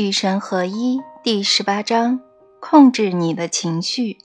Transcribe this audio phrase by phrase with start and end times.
[0.00, 2.20] 与神合一第十八章：
[2.58, 4.16] 控制你的情绪。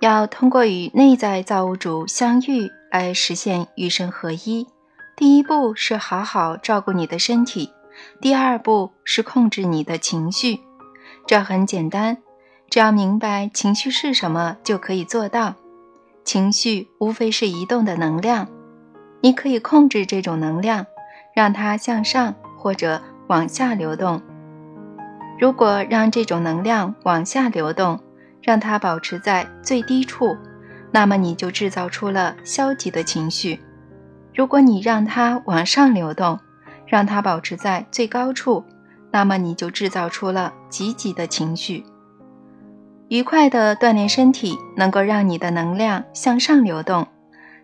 [0.00, 4.66] 要通过与内在造物主相遇来实现与神合一。
[5.14, 7.70] 第一步是好好照顾你的身体，
[8.18, 10.60] 第二步是控制你的情绪。
[11.26, 12.16] 这很简单，
[12.70, 15.54] 只要明白情绪是什么，就可以做到。
[16.24, 18.48] 情绪无非是移动的能量，
[19.20, 20.86] 你可以控制这种能量，
[21.34, 23.02] 让它向上或者。
[23.28, 24.20] 往下流动。
[25.38, 28.00] 如果让这种能量往下流动，
[28.42, 30.36] 让它保持在最低处，
[30.92, 33.58] 那么你就制造出了消极的情绪；
[34.34, 36.38] 如果你让它往上流动，
[36.86, 38.64] 让它保持在最高处，
[39.10, 41.84] 那么你就制造出了积极的情绪。
[43.08, 47.06] 愉快的锻炼身体能够让你的能量向上流动。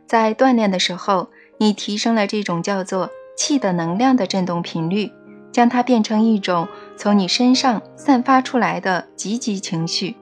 [0.06, 5.10] 在锻炼的时候，你提升了这种叫做气的能量的振动频率。
[5.52, 10.16] 将它变成一种从你身上散发出来的积极情绪。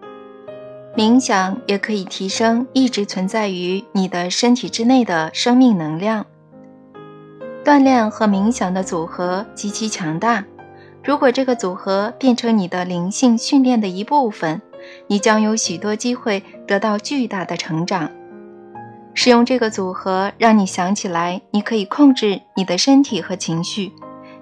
[0.97, 6.27] 冥想也可以提升一直存在于你的身体之内的生命能量。
[7.65, 10.45] 锻炼和冥想的组合极其强大。
[11.05, 14.61] 如果这个组合变成你的灵性训练的一部分，
[15.07, 18.11] 你将有许多机会得到巨大的成长。
[19.15, 23.93] 使用这个组合，让你想起来你可以控制你的身体和情绪。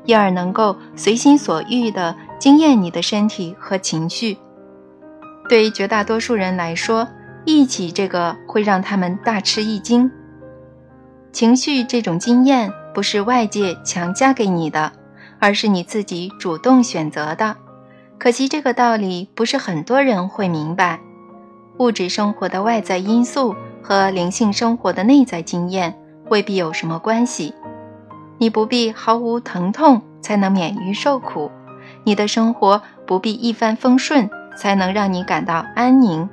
[0.09, 4.39] 因而能够随心所欲地惊艳你的身体和情绪。
[5.51, 7.07] 对于绝大多数人来说，
[7.45, 10.11] 一起这个会让他们大吃一惊。
[11.31, 14.91] 情绪这种经验不是外界强加给你的，
[15.39, 17.55] 而是你自己主动选择的。
[18.19, 20.99] 可惜这个道理不是很多人会明白。
[21.81, 25.95] 物质生活的外在因素和灵性生活的内在经验
[26.31, 27.53] 未必有什么关系。
[28.39, 31.51] 你不必毫无疼痛才能免于受苦，
[32.05, 36.29] 你的生活不必一帆风顺才能让你感到安宁。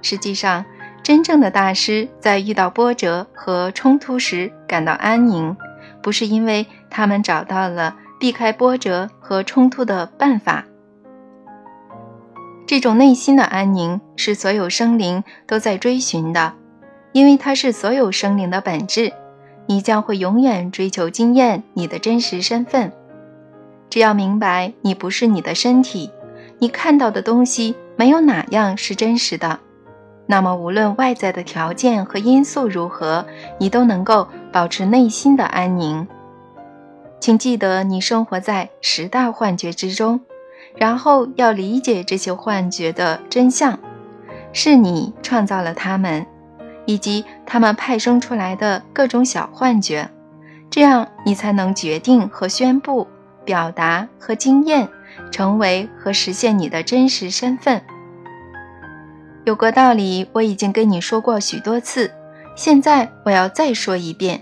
[0.00, 0.64] 实际上，
[1.02, 5.56] 真正的大师在遇到波折和冲突时感到安宁，
[6.02, 10.64] 不是因为他们找到了避开波折和冲突的办法。
[12.66, 16.54] 这种内心的安宁是所有生灵都在追寻的，
[17.12, 19.12] 因为它是所有生灵的本质。
[19.66, 22.92] 你将会永远追求经验你的真实身份。
[23.88, 26.10] 只要明白你不是你的身体，
[26.58, 29.60] 你看到的东西没有哪样是真实的，
[30.26, 33.26] 那么无论外在的条件和因素如何，
[33.58, 36.06] 你都能够保持内心的安宁。
[37.20, 40.20] 请记得，你生活在十大幻觉之中，
[40.74, 43.78] 然后要理解这些幻觉的真相，
[44.52, 46.26] 是你创造了它们。
[46.84, 50.08] 以及他们派生出来的各种小幻觉，
[50.70, 53.06] 这样你才能决定和宣布、
[53.44, 54.88] 表达和经验，
[55.30, 57.82] 成为和实现你的真实身份。
[59.44, 62.10] 有个道理我已经跟你说过许多次，
[62.56, 64.40] 现在我要再说一遍：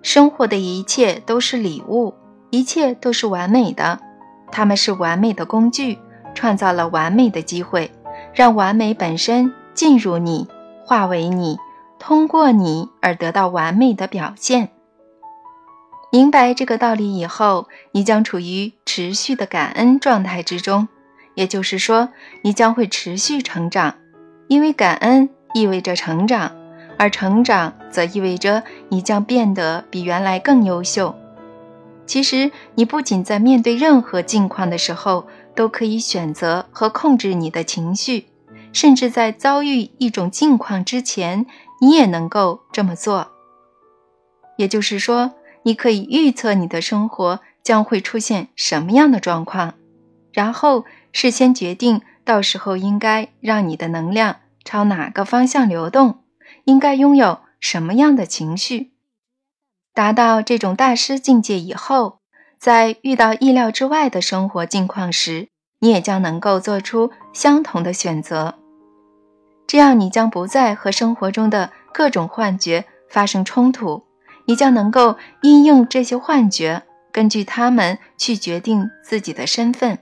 [0.00, 2.14] 生活的一切都是礼物，
[2.50, 3.98] 一切都是完美的，
[4.52, 5.98] 他们是完美的工具，
[6.36, 7.90] 创造了完美的机会，
[8.32, 10.46] 让完美本身进入你。
[10.84, 11.58] 化为你，
[12.08, 14.70] 通过你而得到完美的表现。
[16.10, 20.88] 明白这个道理以后，你将处于持续的感恩状态之中，
[21.34, 22.08] 也就是说，
[22.40, 23.94] 你将会持续成长，
[24.46, 26.50] 因为感恩意味着成长，
[26.96, 31.14] 而成长则意味着你将变得比原来更优秀。
[32.06, 38.28] 其实，你不仅在面对任何境况的时候都可以选择和控制你的情绪。
[38.70, 41.46] 甚至在遭遇一种境况之前，
[41.80, 43.32] 你也能够这么做。
[44.56, 49.74] 也就是说，你可以预测你的生活将会出现什么样的状况，
[50.32, 56.24] 然后事先决定到时候应该让你的能量朝哪个方向流动，
[56.64, 58.92] 应该拥有什么样的情绪。
[59.94, 62.18] 达到这种大师境界以后，
[62.58, 65.48] 在遇到意料之外的生活境况时，
[65.80, 68.54] 你也将能够做出相同的选择，
[69.68, 74.02] 这样你将不再和生活中的各种幻觉发生冲突，
[74.46, 79.98] 你将能够应用这些幻觉，根据它们去决定自己的身份。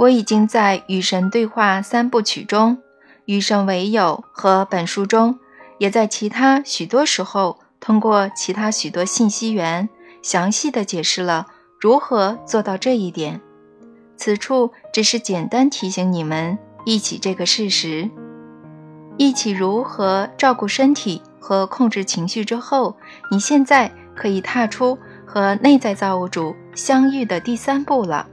[0.00, 2.76] 我已经在《与神对话》三部曲中，
[3.24, 5.38] 《与神为友》和本书中，
[5.78, 9.88] 也在其他许多时候，通过其他许多信息源，
[10.20, 11.46] 详细的解释了
[11.80, 13.40] 如何做到这一点。
[14.18, 18.08] 此处只是简单提醒你们一起这个事实，
[19.16, 22.96] 一起如何照顾身体和控制情绪之后，
[23.30, 28.26] 你现在可以踏出和内在造物主相遇的第三步了。